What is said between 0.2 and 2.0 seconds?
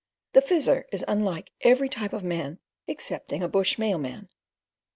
The Fizzer is unlike every